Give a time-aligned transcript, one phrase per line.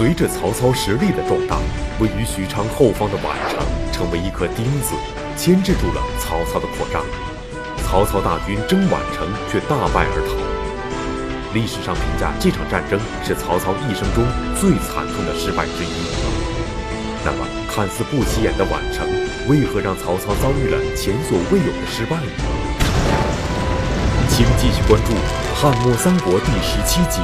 [0.00, 1.58] 随着曹操实力的壮大，
[2.00, 3.60] 位于许昌后方的宛城
[3.92, 4.94] 成为一颗钉子，
[5.36, 7.04] 牵制住了曹操的扩张。
[7.84, 11.52] 曹操大军争宛城，却大败而逃。
[11.52, 14.24] 历史上评价这场战争是曹操一生中
[14.56, 15.92] 最惨痛的失败之一。
[17.22, 19.06] 那么，看似不起眼的宛城，
[19.52, 22.32] 为何让曹操遭遇了前所未有的失败呢？
[24.30, 25.12] 请继续关注
[25.60, 27.20] 《汉末三国》第十七集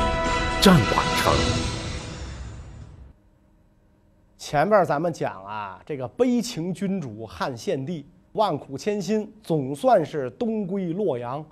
[0.61, 1.33] 《战宛城》。
[4.49, 11.45] 前面咱们讲啊，这个悲情君主汉献帝万苦千辛，总算是东归洛阳，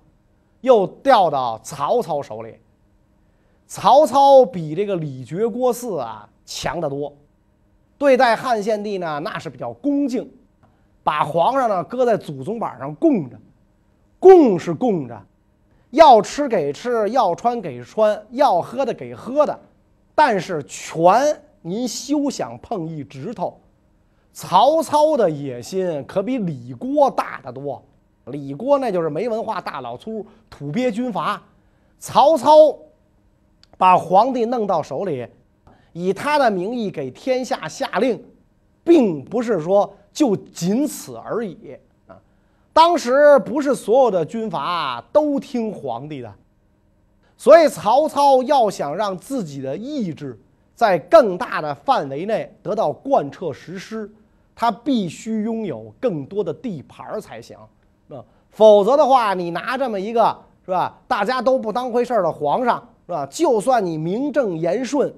[0.60, 2.54] 又调到曹操手里。
[3.66, 7.12] 曹操比这个李傕郭汜啊强得多，
[7.98, 10.32] 对待汉献帝呢那是比较恭敬，
[11.02, 13.36] 把皇上呢搁在祖宗板上供着，
[14.20, 15.20] 供是供着，
[15.90, 19.58] 要吃给吃，要穿给穿，要喝的给喝的，
[20.14, 23.58] 但是权您休想碰一指头。
[24.34, 27.82] 曹操的野心可比李郭大得多，
[28.26, 31.42] 李郭那就是没文化大老粗土鳖军阀，
[31.98, 32.76] 曹操
[33.78, 35.26] 把皇帝弄到手里，
[35.92, 38.22] 以他的名义给天下下令，
[38.82, 42.14] 并不是说就仅此而已啊。
[42.74, 46.30] 当时不是所有的军阀都听皇帝的，
[47.38, 50.38] 所以曹操要想让自己的意志
[50.74, 54.10] 在更大的范围内得到贯彻实施。
[54.56, 57.58] 他必须拥有更多的地盘儿才行，
[58.08, 63.26] 啊，否则的话，你拿这么一个是吧，大家都不当回事儿的皇上是吧？
[63.26, 65.12] 就算你名正言顺，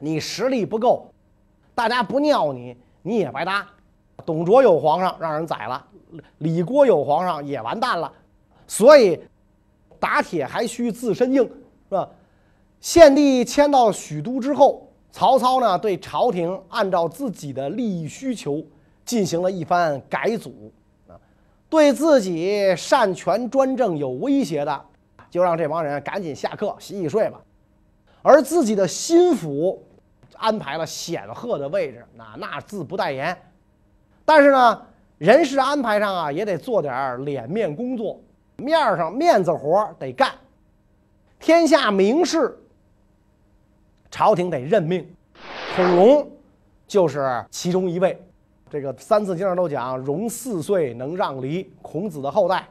[0.00, 1.06] 你实力不够，
[1.76, 3.64] 大家不尿你，你也白搭。
[4.26, 5.86] 董卓有皇上让人宰了，
[6.38, 8.12] 李郭有皇上也完蛋了，
[8.66, 9.20] 所以
[10.00, 12.08] 打铁还需自身硬，是吧？
[12.82, 14.86] 献帝迁到许都之后。
[15.14, 18.64] 曹操呢，对朝廷按照自己的利益需求
[19.04, 20.72] 进行了一番改组
[21.06, 21.12] 啊，
[21.68, 24.84] 对自己擅权专政有威胁的，
[25.28, 27.38] 就让这帮人赶紧下课洗洗睡吧。
[28.22, 29.86] 而自己的心腹
[30.38, 33.36] 安排了显赫的位置，那那自不待言。
[34.24, 34.82] 但是呢，
[35.18, 38.18] 人事安排上啊，也得做点脸面工作，
[38.56, 40.32] 面上面子活得干，
[41.38, 42.58] 天下名士。
[44.12, 45.04] 朝廷得任命，
[45.74, 46.30] 孔融
[46.86, 48.22] 就是其中一位。
[48.68, 52.68] 这个《三字经》上都讲，融四岁能让梨，孔子的后代，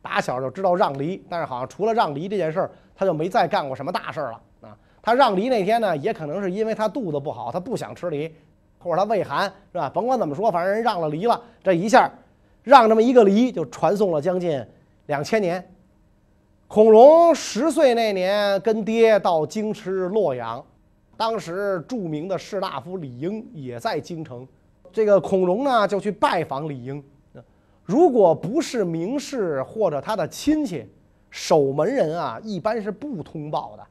[0.00, 1.22] 打小就知道让梨。
[1.28, 4.76] 但是好像除了让梨这件事儿，他就没再干过什么大事儿了啊。
[5.02, 8.32] 他让梨那天呢，也可能是因为他肚子不好，他不想吃梨，
[8.78, 9.90] 或者他胃寒，是吧？
[9.92, 12.08] 甭管怎么说，反正人让了梨了，这一下
[12.62, 14.64] 让这么一个梨，就传颂了将近
[15.06, 15.68] 两千年。
[16.72, 20.64] 孔融十岁那年，跟爹到京师洛阳，
[21.16, 24.46] 当时著名的士大夫李英也在京城。
[24.92, 27.02] 这个孔融呢，就去拜访李英。
[27.82, 30.88] 如果不是名士或者他的亲戚，
[31.28, 33.84] 守门人啊，一般是不通报的。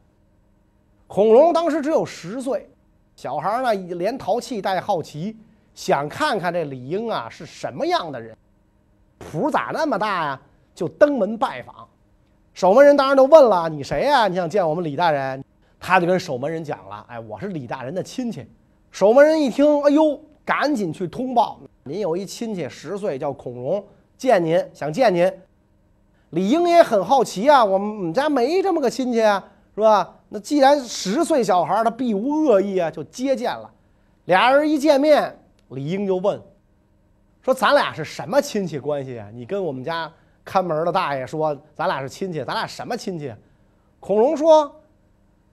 [1.05, 2.69] 孔融当时只有十岁，
[3.13, 5.37] 小孩呢，连淘气带好奇，
[5.75, 8.37] 想看看这李英啊是什么样的人，
[9.17, 10.41] 谱咋那么大呀？
[10.73, 11.85] 就登门拜访。
[12.53, 14.27] 守门人当然都问了：“你谁呀？
[14.27, 15.43] 你想见我们李大人？”
[15.79, 18.45] 他就跟守门人讲了：“哎，我是李大人的亲戚。”
[18.91, 23.81] 守门人一听，哎呦，赶紧去通报：“您有一亲戚，十岁，叫孔融，
[24.17, 25.31] 见您，想见您。”
[26.31, 29.43] 李应也很好奇啊，我们我们家没这么个亲戚啊，
[29.73, 30.15] 是吧？
[30.27, 33.71] 那既然十岁小孩，他必无恶意啊，就接见了。
[34.25, 36.39] 俩人一见面，李应就问
[37.41, 39.27] ：“说咱俩是什么亲戚关系啊？
[39.33, 40.11] 你跟我们家？”
[40.43, 43.33] 看门的大爷说：“咱俩是亲戚，咱俩什么亲戚？”
[43.99, 44.73] 孔融说：“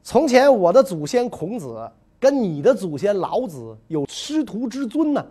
[0.03, 5.25] 从前我的祖先孔子跟你的祖先老子有师徒之尊呢。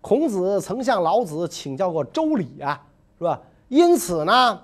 [0.00, 2.84] 孔子曾向老子请教过周礼啊，
[3.18, 3.40] 是吧？
[3.68, 4.60] 因此呢，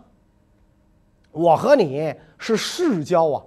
[1.31, 3.45] 我和你是世交啊。”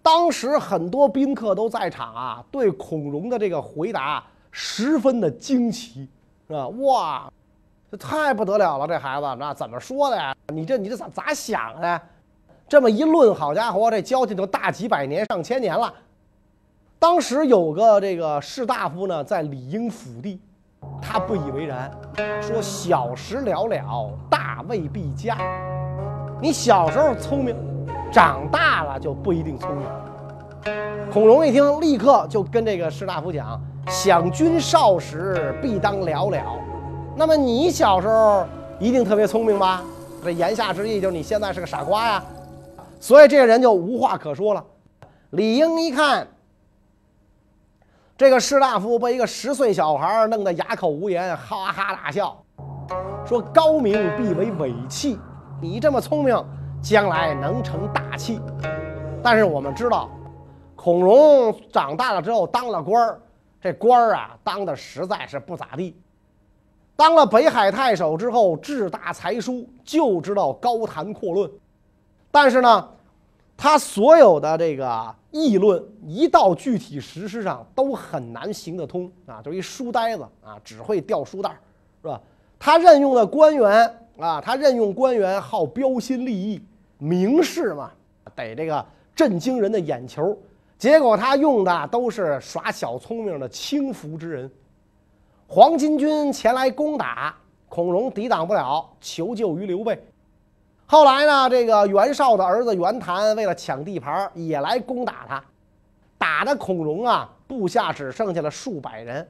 [0.00, 6.08] 当时很多宾客都在场啊，对孔融的这个回答十分的惊奇，
[6.46, 6.68] 是吧？
[6.68, 7.30] 哇！
[7.90, 10.34] 这太不得了了，这孩子那怎么说的呀？
[10.52, 12.00] 你这你这咋咋想的？
[12.68, 15.90] 这么一论，好家伙，这交情就大几百年、上千年了。
[16.98, 20.38] 当时有个这个士大夫呢，在李应府邸，
[21.00, 21.90] 他不以为然，
[22.42, 25.38] 说：“小时了了，大未必佳。
[26.42, 27.56] 你小时候聪明，
[28.12, 29.86] 长大了就不一定聪明。”
[31.10, 33.58] 孔融一听，立刻就跟这个士大夫讲
[33.88, 36.38] ：“想君少时，必当了了。”
[37.18, 38.46] 那么你小时候
[38.78, 39.82] 一定特别聪明吧？
[40.22, 42.24] 这言下之意就是你现在是个傻瓜呀，
[43.00, 44.64] 所以这个人就无话可说了。
[45.30, 46.28] 李应一看
[48.16, 52.40] 这个士大夫被一个十岁小孩弄得哑口无言，哈哈大笑，
[53.26, 55.18] 说：“高明必为尾器，
[55.60, 56.40] 你这么聪明，
[56.80, 58.40] 将来能成大器。”
[59.24, 60.08] 但是我们知道，
[60.76, 63.20] 孔融长大了之后当了官儿，
[63.60, 66.00] 这官儿啊当的实在是不咋地。
[66.98, 71.48] 当了北海太守之后，志大才疏，就知道高谈阔论。
[72.28, 72.88] 但是呢，
[73.56, 81.56] 他所有的这个议论，一到具体实施上都很难行得通啊，就一书呆子啊，只会掉书袋，
[82.02, 82.20] 是吧？
[82.58, 86.60] 他任用的官员啊，他任用官员好标新立异，
[86.98, 87.92] 名士嘛，
[88.34, 88.84] 得这个
[89.14, 90.36] 震惊人的眼球。
[90.76, 94.50] 结果他用的都是耍小聪明的轻浮之人。
[95.50, 97.34] 黄巾军前来攻打，
[97.70, 99.98] 孔融抵挡不了，求救于刘备。
[100.84, 105.42] 后来呢，这个袁绍的儿子袁谭为了抢地盘，也来攻打他，
[106.18, 109.26] 打的孔融啊，部下只剩下了数百人。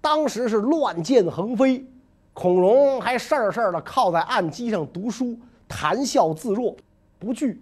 [0.00, 1.84] 当时是乱箭横飞，
[2.32, 6.76] 孔融还事儿事儿的靠在案几上读书，谈笑自若，
[7.18, 7.60] 不惧，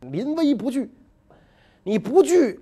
[0.00, 0.90] 临危不惧。
[1.82, 2.58] 你不惧，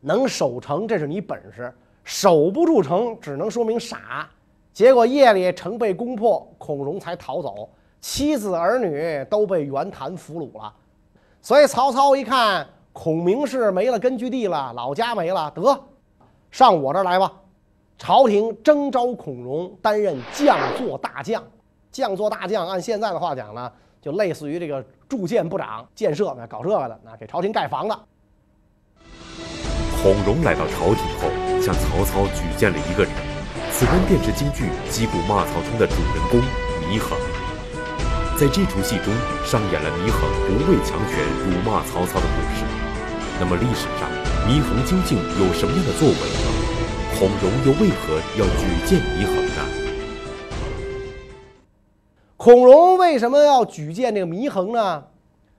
[0.00, 1.72] 能守城，这是你本事。
[2.08, 4.26] 守不住城，只能说明傻。
[4.72, 7.68] 结果夜里城被攻破，孔融才逃走，
[8.00, 10.72] 妻子儿女都被袁谭俘虏了。
[11.42, 15.78] 所以曹操一看孔明是没了根据地了，老家没了，得
[16.50, 17.30] 上我这儿来吧。
[17.98, 21.44] 朝廷征召孔融担任将作大将。
[21.92, 23.70] 将作大将，按现在的话讲呢，
[24.00, 27.94] 就类似于这个驻建部长，建设呢搞这个的，那，给朝廷盖房子。
[30.02, 31.47] 孔融来到朝廷后。
[31.68, 33.12] 向曹操举荐了一个人，
[33.70, 36.40] 此人便是京剧《击鼓骂曹冲》的主人公
[36.88, 37.12] 祢衡。
[38.38, 39.12] 在这出戏中，
[39.44, 42.64] 上演了祢衡不畏强权、辱骂曹操的故事。
[43.38, 44.08] 那么，历史上
[44.48, 46.48] 祢衡究竟有什么样的作为呢？
[47.18, 49.60] 孔融又为何要举荐祢衡呢？
[52.38, 55.04] 孔融为什么要举荐这个祢衡呢？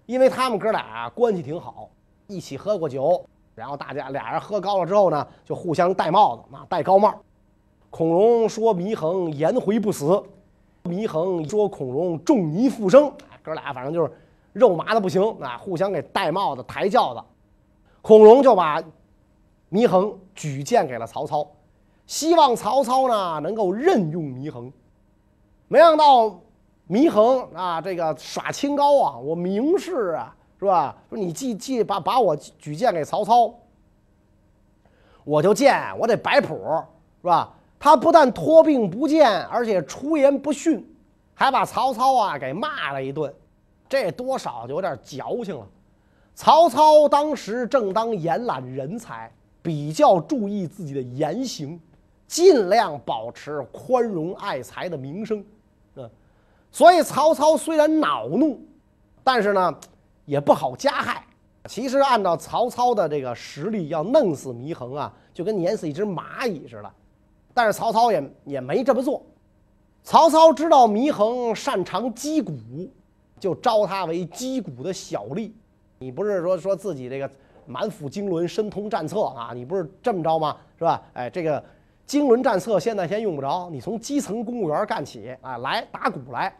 [0.07, 1.91] 因为他们哥俩关系挺好，
[2.25, 3.23] 一起喝过酒。
[3.59, 7.13] 然后大家俩人喝高了之后呢，就互相戴帽子啊，戴高帽。
[7.89, 10.23] 孔融说祢衡颜回不死，
[10.85, 13.11] 祢衡说孔融重泥复生。
[13.43, 14.09] 哥俩反正就是
[14.53, 17.21] 肉麻的不行啊，互相给戴帽子、抬轿子。
[18.01, 18.81] 孔融就把
[19.69, 21.45] 祢衡举荐给了曹操，
[22.07, 24.71] 希望曹操呢能够任用祢衡。
[25.67, 26.39] 没想到
[26.87, 30.33] 祢衡啊，这个耍清高啊，我明示啊。
[30.59, 30.93] 是吧？
[31.07, 33.53] 说你既既把把我举荐给曹操，
[35.23, 36.53] 我就见我得摆谱，
[37.21, 37.55] 是吧？
[37.79, 40.85] 他不但托病不见，而且出言不逊，
[41.33, 43.33] 还把曹操啊给骂了一顿，
[43.87, 45.65] 这多少有点矫情了。
[46.35, 49.31] 曹操当时正当延揽人才，
[49.61, 51.79] 比较注意自己的言行，
[52.27, 55.41] 尽量保持宽容爱才的名声，
[55.95, 56.09] 嗯。
[56.69, 58.59] 所以曹操虽然恼怒，
[59.23, 59.73] 但是呢。
[60.29, 61.23] 也不好加害。
[61.65, 66.91] 其实按照曹操的这个实力，要弄死祢衡啊，就跟碾死一只蚂蚁似的。
[67.51, 69.25] 但是曹操也也没这么做。
[70.03, 72.53] 曹操知道祢衡擅长击鼓，
[73.39, 75.51] 就招他为击鼓的小吏。
[75.97, 77.29] 你不是说说自己这个
[77.65, 79.51] 满腹经纶、深通战策啊？
[79.55, 80.55] 你不是这么着吗？
[80.77, 81.01] 是吧？
[81.13, 81.61] 哎，这个
[82.05, 86.55] 经纶战策现在先用不着，你从基层公务员干起啊，来打鼓来。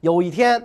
[0.00, 0.64] 有一天，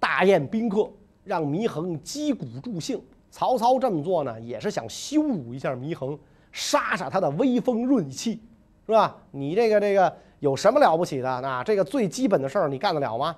[0.00, 0.90] 大宴宾客。
[1.28, 3.00] 让祢衡击鼓助兴。
[3.30, 6.18] 曹操这么做呢，也是想羞辱一下祢衡，
[6.50, 8.40] 杀杀他的威风锐气，
[8.86, 9.14] 是吧？
[9.30, 11.40] 你这个这个有什么了不起的？
[11.42, 13.36] 那这个最基本的事儿你干得了吗？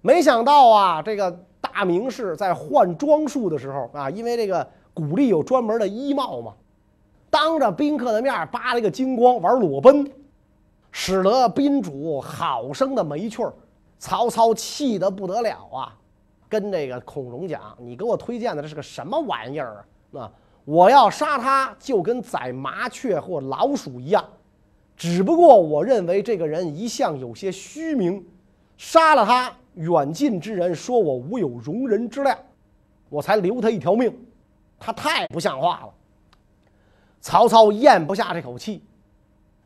[0.00, 6.54] 没想到啊，这个大名士在换装束的时候啊，因为这个鼓励有专门的衣帽嘛，
[7.28, 10.08] 当着宾客的面扒了一个精光，玩裸奔，
[10.92, 13.52] 使得宾主好生的没趣儿。
[13.98, 15.98] 曹操气得不得了啊！
[16.48, 19.84] 跟这个孔融讲，你给我推荐的这是个什么玩意儿啊？
[20.10, 20.32] 那，
[20.64, 24.24] 我要杀他就跟宰麻雀或老鼠一样，
[24.96, 28.26] 只不过我认为这个人一向有些虚名，
[28.76, 32.36] 杀了他，远近之人说我无有容人之量，
[33.08, 34.12] 我才留他一条命。
[34.80, 35.92] 他太不像话了。
[37.20, 38.82] 曹操咽不下这口气，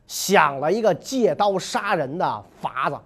[0.07, 2.97] 想了一个借刀杀人的法子，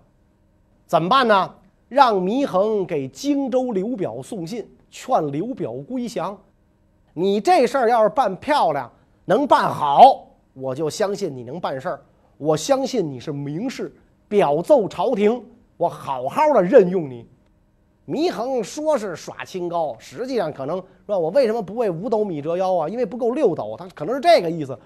[0.86, 1.54] 怎么办呢？
[1.90, 6.38] 让祢衡给荆州刘表送信，劝刘表归降。
[7.14, 8.92] 你这事儿要是办漂亮，
[9.26, 12.02] 能办好，我就相信你能办事儿。
[12.38, 13.96] 我相信你是名士，
[14.28, 15.44] 表奏朝廷，
[15.78, 17.28] 我好好的任用你。
[18.06, 21.18] 祢衡说是耍清高，实际上可能是吧？
[21.18, 22.88] 我为什么不为五斗米折腰啊？
[22.88, 24.78] 因为不够六斗，他可能是这个意思。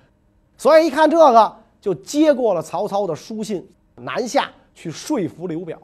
[0.57, 5.79] 所以一看这个，就接过了曹操的书信，南下去说服刘表。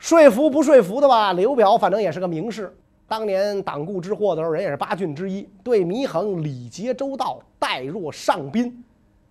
[0.00, 1.34] 说服不说服的吧？
[1.34, 2.74] 刘表反正也是个名士，
[3.06, 8.82] 当年党锢之祸的时候，人也是八郡之一，对祢衡礼节周到，待若上宾。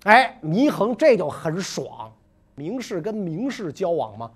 [0.03, 2.11] 哎，祢衡这就很爽，
[2.53, 4.29] 名士跟名士交往嘛。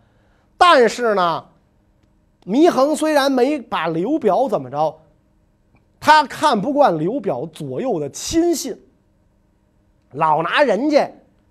[0.58, 1.46] 但是呢，
[2.46, 5.00] 祢衡虽然没把刘表怎么着，
[6.00, 8.76] 他看不惯刘表左右的亲信，
[10.14, 11.08] 老拿人家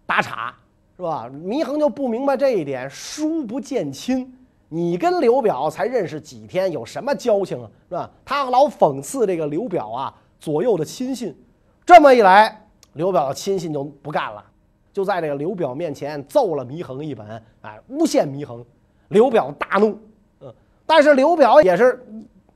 [0.07, 0.53] 打岔，
[0.97, 1.31] 是吧？
[1.31, 4.39] 祢衡就不明白这一点，疏不见亲。
[4.75, 7.71] 你跟刘表才认识几天，有什么交情啊？
[7.91, 8.11] 是吧？
[8.25, 11.37] 他老讽刺这个刘表啊，左右的亲信。
[11.85, 14.43] 这么一来，刘表的亲信就不干了，
[14.91, 18.65] 就在这个刘表面前揍了祢衡一本，哎，诬陷祢衡。
[19.09, 19.99] 刘表大怒，
[20.41, 20.51] 嗯，
[20.87, 22.03] 但是刘表也是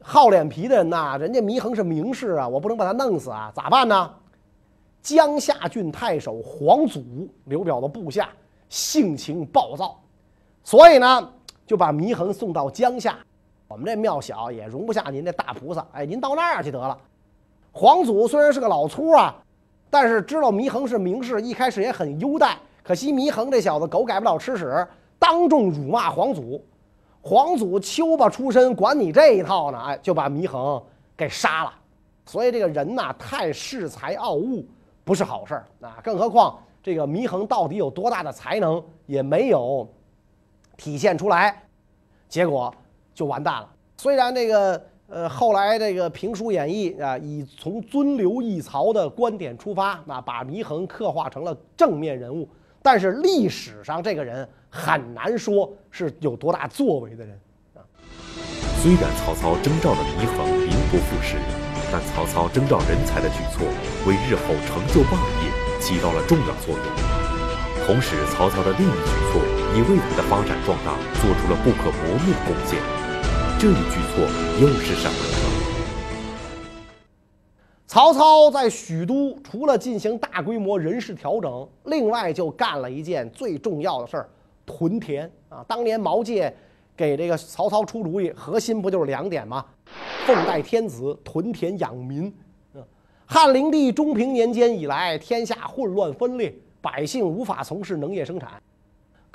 [0.00, 4.10] 好脸皮的人呐，人家祢衡是名士啊，我不能把他弄死啊，咋办呢？
[5.02, 8.30] 江夏郡太守黄祖，刘表的部下，
[8.70, 10.00] 性情暴躁，
[10.64, 11.32] 所以呢。
[11.66, 13.18] 就把祢衡送到江夏，
[13.66, 16.96] 我们这庙小也容不下您这大菩萨，哎，您到那儿去得了。
[17.72, 19.34] 皇祖虽然是个老粗啊，
[19.90, 22.56] 但是知道祢衡是名士，一开始也很优待。
[22.82, 24.86] 可惜祢衡这小子狗改不了吃屎，
[25.18, 26.64] 当众辱骂皇祖。
[27.20, 29.78] 皇祖丘巴出身，管你这一套呢？
[29.78, 30.80] 哎，就把祢衡
[31.16, 31.72] 给杀了。
[32.24, 34.64] 所以这个人呐，太恃才傲物
[35.02, 35.98] 不是好事儿啊！
[36.02, 39.88] 更何况这个祢衡到底有多大的才能，也没有。
[40.76, 41.62] 体现出来，
[42.28, 42.74] 结果
[43.14, 43.68] 就完蛋了。
[43.96, 52.48] 虽然这个呃后来这个评书演义啊，以从尊刘抑曹的观点出发，那，把祢衡刻画成了正面人物，
[52.82, 57.40] 但是历史上这个人很难说是有多大作为的人
[57.74, 57.80] 啊。
[58.82, 61.36] 虽然曹操征召的祢衡名不副实，
[61.90, 63.66] 但曹操征召人才的举措，
[64.06, 67.86] 为日后成就霸业起到了重要作用。
[67.86, 69.40] 同时，曹操的另一举措
[69.76, 72.80] 也为他的发展壮大做出了不可磨灭的贡献。
[73.58, 74.24] 这一举措
[74.58, 75.44] 又是什么呢？
[77.86, 84.30] 曹操在许都除了进行大规模人事调整，另外就干了一件最重要的事儿——
[84.64, 85.62] 屯田啊！
[85.68, 86.50] 当年毛玠
[86.96, 89.62] 给这个曹操出主意，核心不就是两点吗？
[90.26, 92.34] 奉代天子，屯田养民。
[92.74, 92.82] 嗯
[93.26, 96.54] 汉灵帝中平年间以来，天下混乱分裂。
[96.80, 98.52] 百姓无法从事农业生产，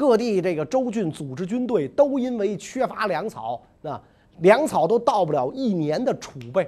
[0.01, 4.01] 各地这个州郡组织军队都因为缺乏粮草，那
[4.39, 6.67] 粮草都到不了一年的储备，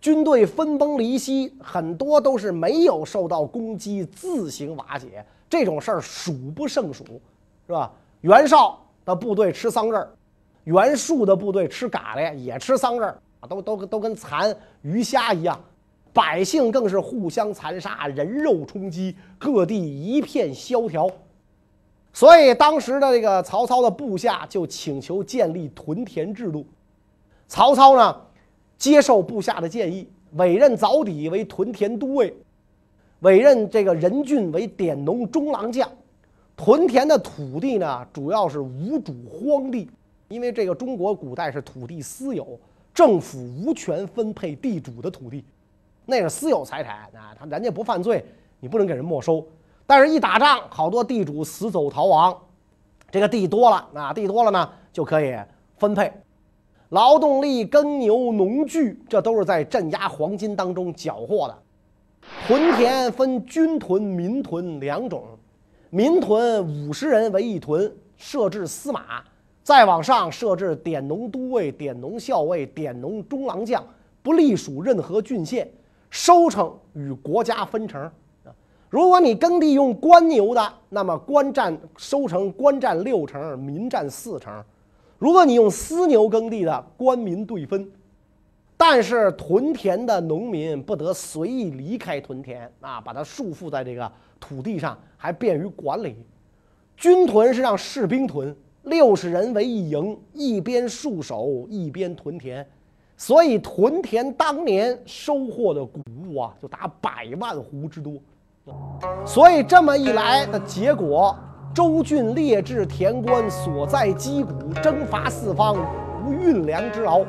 [0.00, 7.04] 军队分崩离析，很多都是没有受到攻击，自行瓦解，这种事儿数不胜数，
[7.66, 7.92] 是吧？
[8.22, 10.02] 袁绍的部队吃桑葚，
[10.64, 13.12] 袁术的部队吃嘎喱，也吃桑葚，
[13.46, 15.60] 都都都跟蚕鱼虾一样。
[16.14, 21.06] 百姓更是互相残杀，人肉冲击，各地一片萧条。
[22.14, 26.64] 所以当时的这个曹操的部下就请求建立屯田制度。
[27.48, 28.20] 曹操呢，
[28.78, 32.32] 接受部下的建议，委任早底为屯田都尉，
[33.20, 35.90] 委任这个任俊为典农中郎将。
[36.56, 39.90] 屯田的土地呢，主要是无主荒地，
[40.28, 42.56] 因为这个中国古代是土地私有，
[42.94, 45.44] 政府无权分配地主的土地。
[46.06, 48.24] 那是私有财产啊，他人家不犯罪，
[48.60, 49.44] 你不能给人没收。
[49.86, 52.36] 但是，一打仗，好多地主死走逃亡，
[53.10, 55.36] 这个地多了，啊，地多了呢，就可以
[55.76, 56.10] 分配
[56.88, 61.58] 劳动力、耕牛、农具，这都是在镇压黄金当中缴获的。
[62.46, 65.24] 屯田分军屯、民屯两种，
[65.90, 69.22] 民屯五十人为一屯，设置司马，
[69.62, 73.84] 再往上设置典农都尉、典农校尉、典农中郎将，
[74.22, 75.70] 不隶属任何郡县。
[76.10, 78.08] 收成与国家分成！
[78.94, 84.62] 如果你耕地用官牛的，那么官占收成，官占六成，民占四成；
[85.18, 87.90] 如果你用私牛耕地的，官民对分。
[88.76, 96.14] 但是屯田的农民不得随意离开屯田啊，把它束缚在这个土地上，还便于管理。
[96.96, 102.64] 军屯是让士兵屯，六十人为一营，一边戍守，一边屯田。
[103.16, 108.12] 所以屯田当年收获的谷物啊，就达百万斛之多。
[109.26, 111.36] 所以这么一来的结果，
[111.74, 114.52] 州郡列治田官所在击鼓，
[114.82, 115.76] 征伐四方，
[116.24, 117.20] 无运粮之劳，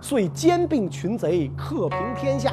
[0.00, 2.52] 遂兼并群贼，克平天下。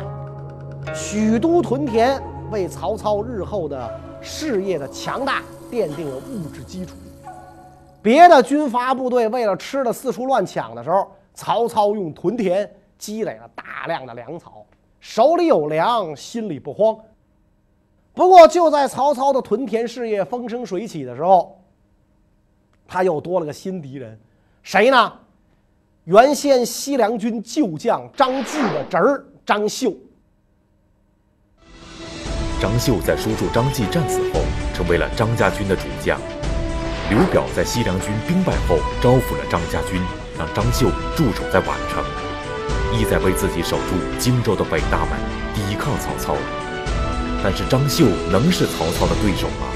[0.94, 3.90] 许都屯田，为曹操日后的
[4.22, 5.42] 事业的强大
[5.72, 6.96] 奠定了物质基础。
[8.02, 11.08] 别的军阀部队为了吃的四处乱抢的时候。
[11.36, 14.64] 曹操用屯田积累了大量的粮草，
[15.00, 16.96] 手里有粮，心里不慌。
[18.14, 21.60] 不过就在曹操的屯田事业风生水起的时候，
[22.88, 24.20] 他又多了个新敌人，
[24.62, 25.14] 谁呢？
[26.06, 29.96] 原先西凉军旧将张继的侄儿张绣。
[32.62, 34.42] 张绣在叔叔张继战死后，
[34.74, 36.20] 成为了张家军的主将。
[37.10, 40.02] 刘表在西凉军兵败后，招抚了张家军，
[40.38, 42.04] 让张绣驻守在宛城，
[42.94, 45.18] 意在为自己守住荆州的北大门，
[45.56, 46.36] 抵抗曹操。
[47.44, 49.68] 但是张绣能是曹操的对手吗？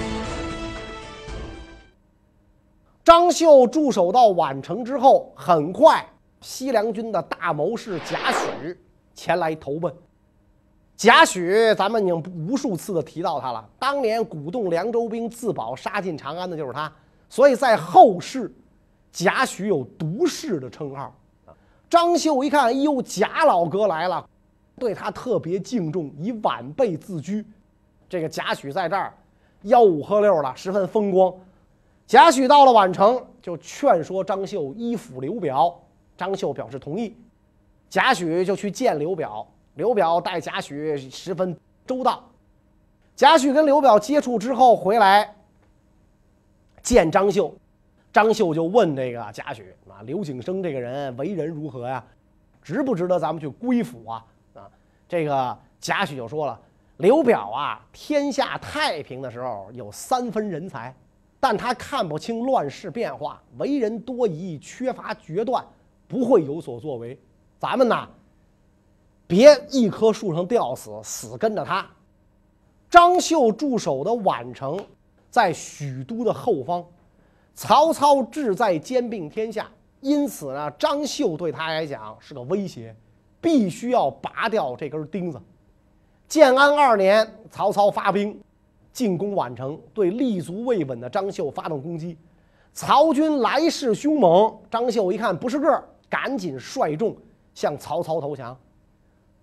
[3.03, 6.09] 张绣驻守到宛城之后，很快
[6.39, 8.73] 西凉军的大谋士贾诩
[9.13, 9.93] 前来投奔。
[10.95, 13.67] 贾诩，咱们已经无数次的提到他了。
[13.77, 16.89] 当年鼓动凉州兵自保杀进长安的就是他，
[17.27, 18.49] 所以在后世，
[19.11, 21.13] 贾诩有毒士的称号。
[21.89, 24.25] 张绣一看，哎呦，贾老哥来了，
[24.79, 27.45] 对他特别敬重，以晚辈自居。
[28.09, 29.13] 这个贾诩在这儿
[29.63, 31.33] 吆五喝六的，十分风光。
[32.05, 35.77] 贾诩到了宛城，就劝说张绣依附刘表。
[36.15, 37.15] 张绣表示同意，
[37.89, 39.45] 贾诩就去见刘表。
[39.75, 42.23] 刘表待贾诩十分周到。
[43.15, 45.35] 贾诩跟刘表接触之后回来
[46.81, 47.53] 见张绣，
[48.13, 52.03] 张绣就问这个贾诩啊：“刘景升这个人为人如何呀？
[52.61, 54.69] 值不值得咱们去归附啊？”啊，
[55.09, 56.59] 这个贾诩就说了。
[56.97, 60.95] 刘表啊，天下太平的时候有三分人才，
[61.39, 65.63] 但他看不清乱世变化，为人多疑，缺乏决断，
[66.07, 67.19] 不会有所作为。
[67.59, 68.07] 咱们呢，
[69.27, 71.87] 别一棵树上吊死，死跟着他。
[72.89, 74.79] 张绣驻守的宛城
[75.29, 76.83] 在许都的后方，
[77.53, 79.69] 曹操志在兼并天下，
[80.01, 82.95] 因此呢，张绣对他来讲是个威胁，
[83.39, 85.39] 必须要拔掉这根钉子。
[86.27, 88.37] 建安二年，曹操发兵
[88.91, 92.17] 进攻宛城，对立足未稳的张绣发动攻击。
[92.73, 97.15] 曹军来势凶猛，张绣一看不是个儿，赶紧率众
[97.55, 98.57] 向曹操投降。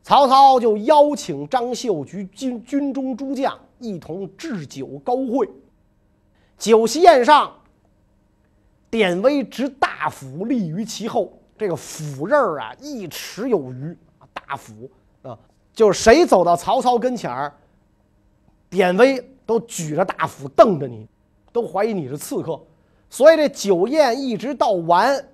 [0.03, 5.49] 曹操就邀请张绣及军军中诸将一同置酒高会。
[6.59, 7.51] 酒席宴上，
[8.91, 13.97] 典韦执大斧立于其后，这个斧刃儿啊一尺有余，
[14.35, 14.91] 大斧
[15.23, 15.37] 啊。
[15.75, 17.53] 就是谁走到曹操跟前儿，
[18.71, 21.07] 典韦都举着大斧瞪着你，
[21.53, 22.61] 都怀疑你是刺客。
[23.11, 25.29] 所以这酒宴一直到完，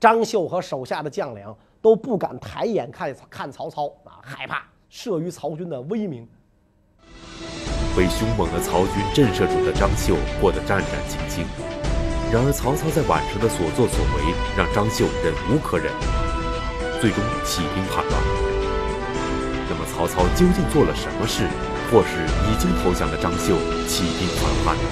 [0.00, 6.28] 张绣和手下的将领都不敢抬眼看看曹操啊，害怕慑于曹军的威名。
[7.96, 11.46] 被凶猛的曹军震慑住的张绣过得战战兢兢。
[12.32, 15.92] 然而曹操在宛城的所作所为让张绣忍无可忍，
[17.00, 18.45] 最终起兵叛乱。
[19.96, 21.48] 曹操究竟做了什么事，
[21.90, 23.56] 或是已经投降的张绣
[23.88, 24.82] 起兵反叛呢？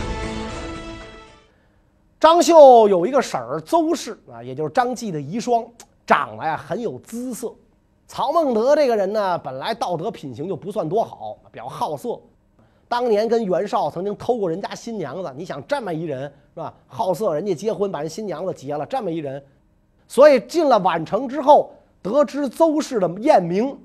[2.19, 5.69] 张绣有一个婶儿邹氏啊，也就是张继的遗孀，
[6.07, 7.53] 长得呀很有姿色。
[8.09, 12.19] 曹孟德这个人呢，本来道德品行就不算多好，比较好色。
[12.89, 16.23] 当年跟袁绍曾经偷过人家新娘子，你想这么一人
[16.55, 16.73] 是吧？
[16.87, 19.45] 好色，人家结婚把人新娘子结了，这么一人，
[20.09, 23.79] 所以进了宛城之后，得知邹氏的艳名。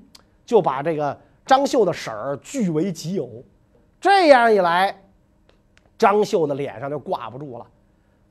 [0.50, 3.30] 就把这个张绣的婶儿据为己有，
[4.00, 5.00] 这样一来，
[5.96, 7.64] 张绣的脸上就挂不住了。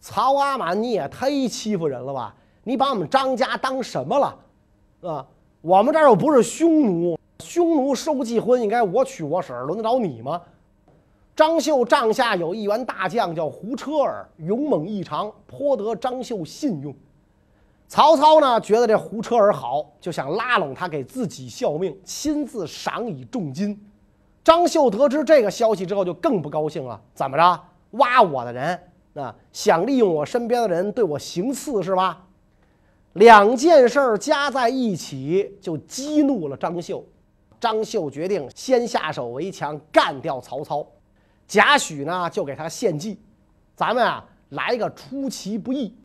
[0.02, 2.36] 曹阿瞒，你也忒欺负人了吧？
[2.66, 5.10] 你把我们张家当什么了？
[5.10, 5.26] 啊，
[5.62, 10.42] 我们这儿又不是匈奴，匈奴收继婚应该我娶我婶儿，轮得着你吗？
[11.38, 16.94] 张绣帐下有一员大将叫胡车儿，勇猛异常，颇得张绣信用。
[17.90, 23.78] 曹操呢，觉得这胡车儿好，就想拉拢他给自己效命，亲自赏以重金。
[24.44, 27.02] 张绣得知这个消息之后，就更不高兴了。
[27.16, 27.60] 怎么着，
[27.92, 28.80] 挖我的人
[29.16, 29.36] 啊？
[29.52, 32.28] 想利用我身边的人对我行刺是吧？
[33.14, 37.04] 两件事儿加在一起，就激怒了张绣。
[37.60, 40.86] 张绣决定先下手为强，干掉曹操。
[41.48, 43.20] 贾诩呢，就给他献计，
[43.76, 45.96] 咱们啊，来个出其不意。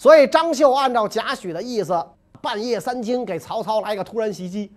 [0.00, 2.02] 所以张绣按照贾诩的意思，
[2.40, 4.72] 半夜三更给曹操来个突然袭击。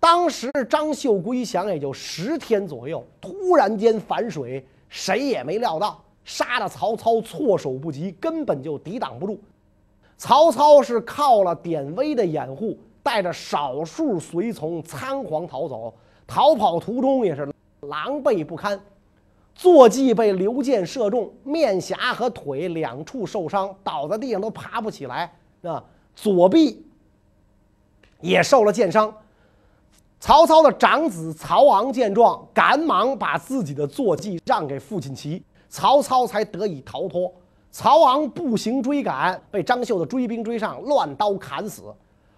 [0.00, 9.38] 当时张绣归降也就十天左右，突然间反水，谁也没料到，杀的曹操措手不及，根本就抵挡不住。
[10.16, 15.92] 曹操是靠了典韦的掩护，带着少数随从仓皇逃走，
[16.26, 17.46] 逃跑途中也是
[17.80, 18.80] 狼狈不堪。
[19.54, 25.32] 坐骑被刘建射中，面颊和腿两处受伤，倒在地上都爬不起来。
[25.62, 25.82] 啊，
[26.14, 26.84] 左臂
[28.20, 29.14] 也受了箭伤。
[30.18, 37.32] 曹操的长子曹昂见状，赶忙把自己的坐骑让给父亲骑，曹操才得以逃脱。
[37.70, 41.84] 曹昂步行追赶，被张绣的追兵追上，乱刀砍死。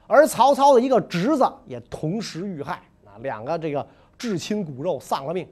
[0.07, 5.47] 而曹操的一个侄子也同时遇害，啊，两个这个至亲骨肉丧了命。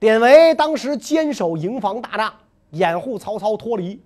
[0.00, 2.32] 典韦当时坚守营房大帐，
[2.70, 4.02] 掩护曹操脱离。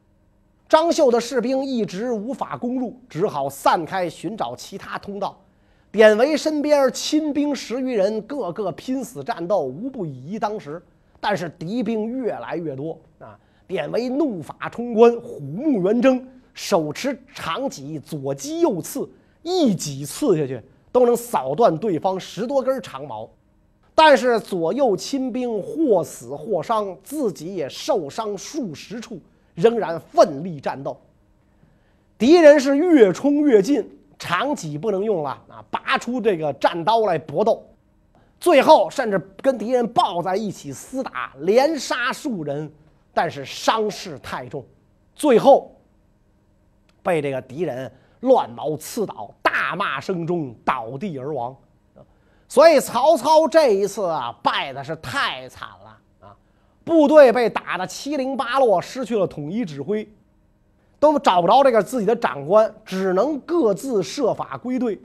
[0.68, 5.40] 张绣的士兵一直无法攻入，只好散开寻找其他通道。
[5.92, 10.82] 典韦身边亲兵十余人，个个拼死战斗，无不以一当十。
[11.20, 13.38] 但是敌兵越来越多啊！
[13.68, 19.08] 典韦怒发冲冠，虎目圆睁，手持长戟，左击右刺，
[19.44, 23.30] 一戟刺下去都能扫断对方十多根长矛。
[23.94, 29.20] 但是左右亲兵或死或伤，自己也受伤数十处，
[29.54, 31.00] 仍然奋力战斗。
[32.18, 33.88] 敌人是越冲越近。
[34.16, 35.62] 长戟不能用了啊！
[35.70, 37.62] 拔出这个战刀来搏斗，
[38.38, 42.72] 最后甚至跟敌人抱在一起厮打，连杀数人，
[43.12, 44.64] 但是伤势太重，
[45.16, 45.76] 最后
[47.02, 51.54] 被这个敌人乱矛刺倒，大骂声中倒地而亡。
[52.48, 56.36] 所以曹操这一次啊，败的是太惨了啊！
[56.84, 60.08] 部队被打得七零八落，失去了统一指挥。
[61.00, 64.98] 都找不着这个自己的长官，只能各自设法归队。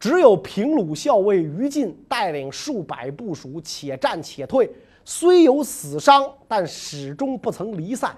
[0.00, 4.68] 只有平鲁校尉于禁带领数百部属，且战且退，
[5.04, 8.16] 虽有死伤，但始终不曾离散。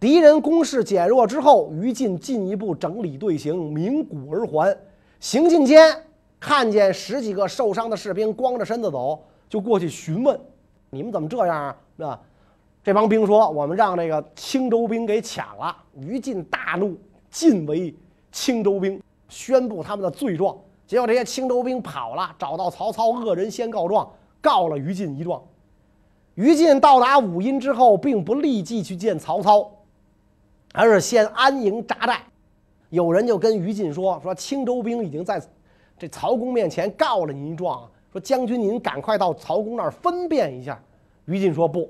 [0.00, 4.76] 敌人攻势减弱之后，于禁进一步整理队形，鸣鼓而还。
[5.20, 6.04] 行进间，
[6.46, 10.38] 看见十几个受伤的士兵光着身子走，就过去询问
[10.90, 12.16] ：“你们怎么这样啊？”那。
[12.84, 16.96] 这帮兵说：“我们让那个青州兵给抢了。”于禁大怒，
[17.32, 17.92] 尽为
[18.30, 20.56] 青州兵，宣布他们的罪状。
[20.86, 24.08] 结果这些青州兵跑了，找到曹操，恶人先告状，
[24.40, 25.42] 告了于禁一状。
[26.36, 29.68] 于禁到达武阴之后，并不立即去见曹操，
[30.72, 32.22] 而是先安营扎寨。
[32.90, 35.42] 有人就跟于禁说：“说青州兵已经在
[35.98, 40.80] 这曹公面前告了您一状，说将军您赶快到曹公那儿分辨一下。”
[41.26, 41.88] 于禁说：“不。”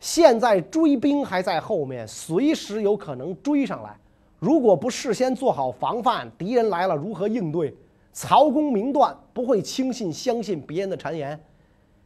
[0.00, 3.96] 现在追兵还在后面，随时有可能追上来。
[4.38, 7.74] 如果不事先做好防范，敌人来了如何应对？
[8.12, 11.38] 曹公明断，不会轻信相信别人的谗言。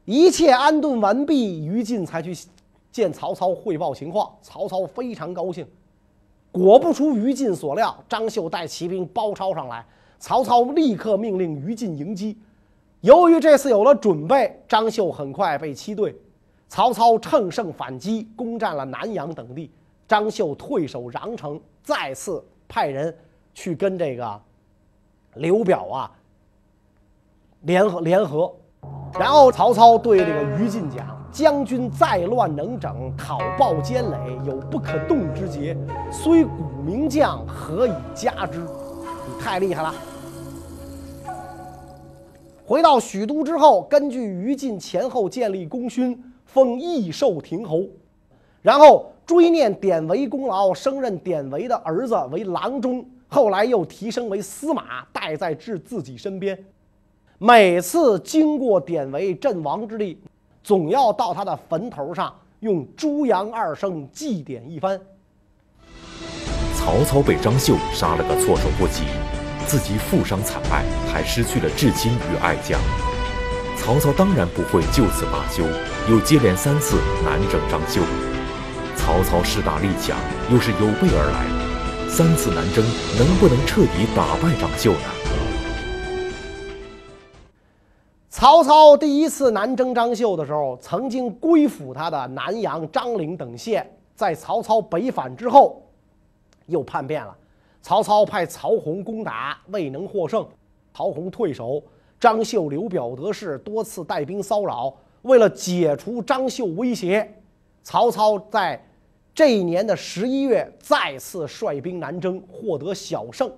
[0.06, 2.34] 一切安顿完毕，于禁才去
[2.90, 4.30] 见曹操汇报情况。
[4.40, 5.66] 曹操非常高兴。
[6.50, 9.84] 果不出于禁所料，张绣带骑兵包抄上来，
[10.22, 12.38] 曹操立刻命令于禁迎击。
[13.00, 16.14] 由于这次有了准备，张绣很快被击退。
[16.68, 19.68] 曹操乘胜反击，攻占了南阳等地。
[20.06, 23.12] 张绣退守穰城，再次派人
[23.52, 24.40] 去跟这个
[25.34, 26.12] 刘表啊
[27.62, 28.54] 联合联合。
[29.18, 35.76] 然后曹操对这个于禁讲：“将军再乱能整，讨暴坚垒，有不可动之节。
[36.12, 38.60] 虽古名将，何以加之？
[38.60, 39.92] 你太厉害了。”
[42.64, 46.22] 回到许都之后，根据于禁前后建立功勋。
[46.44, 47.86] 封益寿亭侯，
[48.60, 56.62] 然后追念典韦功劳，升任典韦的儿子为郎中，后来又提升为司马，带在至自己身边。
[57.38, 60.20] 每次经过典韦阵亡之地，
[60.62, 65.00] 总要到他的坟头上用猪羊二声祭奠一番。
[66.76, 69.04] 曹操被张绣杀了个措手不及，
[69.66, 72.80] 自己负伤惨败，还失去了至亲与爱将。
[73.76, 75.64] 曹操当然不会就此罢休，
[76.08, 78.00] 又接连三次南征张绣。
[78.96, 80.16] 曹操势大力强，
[80.50, 82.84] 又是有备而来，三次南征
[83.18, 85.08] 能不能彻底打败张绣呢？
[88.28, 95.82] 曹操第一次南征张绣的时候，曾经归附他的南阳、张陵等县，在曹操北返之后，
[96.66, 97.36] 又叛变了。
[97.82, 100.46] 曹操派曹洪攻打，未能获胜，
[100.94, 101.82] 曹洪退守。
[102.20, 104.94] 张绣、刘表得势，多次带兵骚扰。
[105.22, 107.28] 为了解除张绣威胁，
[107.82, 108.80] 曹操在
[109.34, 113.52] 这一年的十一月再次率兵南征，获得小胜。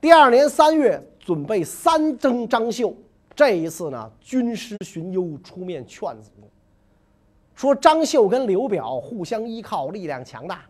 [0.00, 2.94] 第二年三月，准备三征张绣。
[3.36, 6.30] 这一次呢，军师荀攸出面劝阻，
[7.54, 10.62] 说张绣跟刘表互相依靠，力量强大，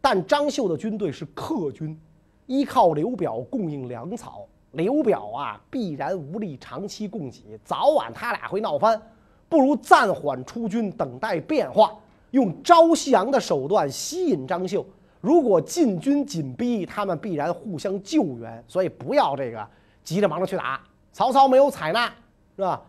[0.00, 1.98] 但张绣的军队是客军，
[2.46, 4.46] 依靠刘表供应粮草。
[4.72, 9.00] 刘表啊，必然无力长期供给，早晚他俩会闹翻，
[9.48, 11.94] 不如暂缓出军，等待变化，
[12.32, 14.84] 用招降的手段吸引张绣。
[15.20, 19.64] 如果进军紧逼，他们必然互相救援，所以不要这个
[20.02, 20.80] 急着忙着去打。
[21.12, 22.12] 曹操没有采纳，
[22.56, 22.82] 是吧？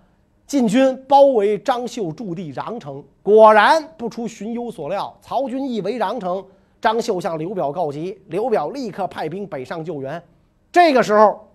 [0.47, 6.43] 晋军包围张绣驻地穰城，果然不出荀攸所料，曹军一围穰城，
[6.85, 10.21] 张绣向刘表告急，刘表立刻派兵北上救援。
[10.71, 11.47] 这个时候，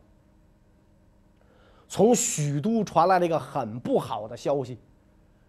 [1.89, 4.77] 从许都传来了一个很不好的消息，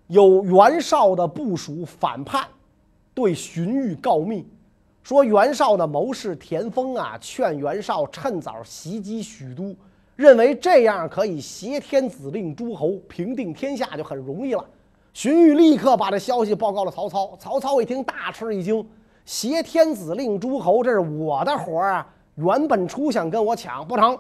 [0.05, 2.47] 有袁绍的部属反叛，
[3.15, 4.45] 对荀彧告密，
[5.01, 9.75] 说袁绍的谋士田丰啊，劝袁绍趁早袭击许都。
[10.15, 14.63] 认为这样可以挟天子令诸侯，平定天下就很容易了。
[15.11, 17.35] 荀彧立刻把这消息报告了曹操。
[17.39, 18.87] 曹操一听大吃一惊
[19.25, 22.07] ：“挟天子令诸侯，这是我的活儿啊！
[22.35, 24.17] 原本初想跟我抢，不成，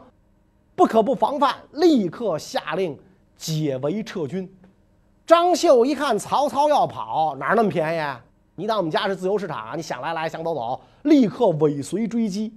[0.75, 2.97] 不可不防范。”立刻下令
[3.35, 4.49] 解围撤军。
[5.25, 7.99] 张绣一看曹操要跑，哪那么便宜？
[7.99, 8.23] 啊？
[8.55, 9.73] 你当我们家是自由市场啊？
[9.75, 12.53] 你想来来，想走走，立刻尾随追击。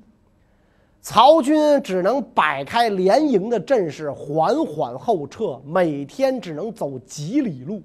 [1.00, 7.82] 曹军只能摆开连营的阵势，缓缓后撤，每天只能走几里路。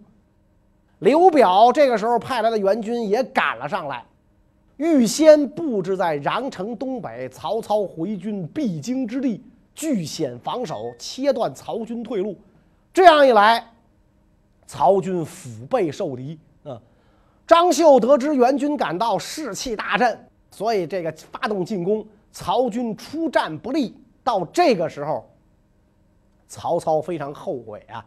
[0.99, 4.03] 刘表这个时候派来的援军也赶了上来，
[4.79, 9.43] 预先布置在穰城东北曹操回军必经之地，
[9.75, 12.33] 据险防守，切断曹军退路。
[12.93, 13.61] 这样一来，
[14.65, 16.39] 曹军腹背受敌。
[16.63, 16.81] 啊，
[17.45, 20.17] 张绣得知援军赶到，士气大振，
[20.49, 22.07] 所以这个发动进攻。
[22.31, 25.29] 曹军出战不利，到这个时候，
[26.47, 28.05] 曹操非常后悔啊，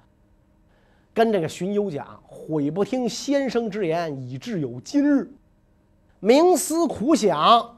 [1.12, 5.30] 跟这个荀攸讲：“悔不听先生之言，以致有今日。”
[6.22, 7.68] 冥思苦想，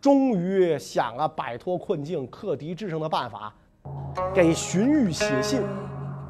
[0.00, 3.52] 终于想了摆脱困境、克敌制胜的办法，
[4.32, 5.60] 给荀彧写信：“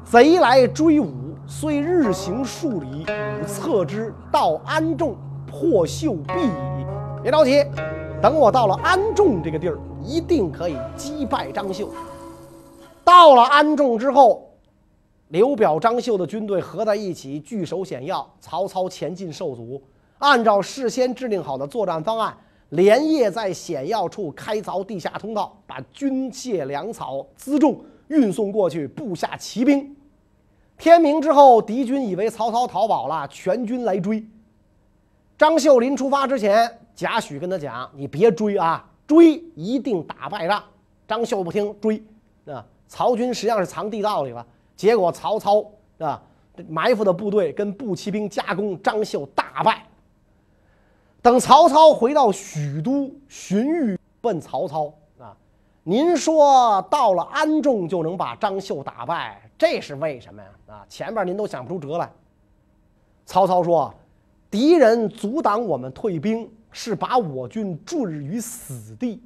[0.03, 3.05] 贼来追伍，虽日行数里，
[3.39, 6.85] 吾策之，到安众，破秀必矣。”
[7.21, 7.63] 别着急。
[8.19, 11.91] 等我到了安众这个地儿，一定可以击败张绣。
[13.03, 14.49] 到了安众之后，
[15.27, 18.27] 刘表、张绣的军队合在一起，据守险要。
[18.39, 19.79] 曹操前进受阻，
[20.19, 22.37] 按照事先制定好的作战方案，
[22.69, 29.95] 连夜在险要处开凿地下通道，把军械、粮草、辎重运送过去，布下骑兵。
[30.77, 34.25] 天明之后，敌军以为曹操逃跑了，全军来追。
[35.37, 36.79] 张秀临出发之前。
[36.95, 40.61] 贾诩跟他讲：“你别追啊，追一定打败仗。”
[41.07, 42.03] 张绣不听，追
[42.45, 42.65] 啊！
[42.89, 44.45] 曹军实际上是藏地道里了。
[44.75, 45.63] 结果曹操
[45.99, 46.21] 啊，
[46.67, 49.81] 埋伏的部队跟步骑兵夹攻，张绣大败。
[51.21, 55.35] 等曹操回到许都，荀彧问曹操：“啊，
[55.83, 60.49] 您说到了安众就能把张绣打败，这是为什么呀？
[60.67, 62.11] 啊，前边您都想不出辙来。”
[63.25, 63.93] 曹操说
[64.49, 69.19] ：“敌人阻挡我们退兵。”是把我军置于死地，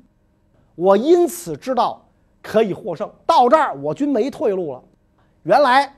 [0.75, 2.01] 我因此知道
[2.41, 3.11] 可以获胜。
[3.25, 4.81] 到这儿，我军没退路了。
[5.43, 5.93] 原来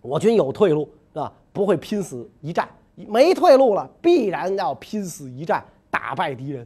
[0.00, 2.68] 我军有退路啊，不会拼死一战。
[2.96, 6.64] 没退路了，必然要拼死一战，打败敌人。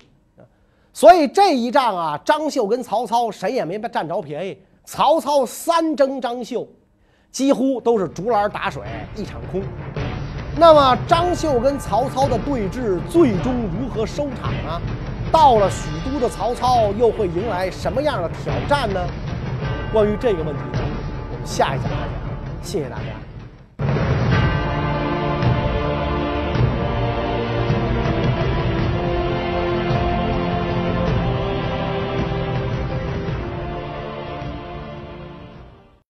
[0.92, 4.58] 所以这一仗啊，张绣跟曹操谁也没占着便宜。
[4.84, 6.66] 曹操三征张绣，
[7.30, 8.82] 几乎都是竹篮打水
[9.14, 9.62] 一场空。
[10.58, 14.80] 那么张绣跟曹操的对峙最终如何收场呢？
[15.30, 19.00] 到了许都的曹操又会迎来什么样的挑战呢？
[19.92, 20.80] 关于这个问题呢，
[21.30, 22.62] 我们下一讲再讲。
[22.62, 23.19] 谢谢大家。